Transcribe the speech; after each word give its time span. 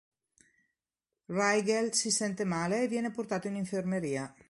Rygel 1.27 1.93
si 1.93 2.09
sente 2.09 2.43
male 2.43 2.81
e 2.81 2.87
viene 2.87 3.11
portato 3.11 3.45
in 3.45 3.53
infermeria. 3.53 4.35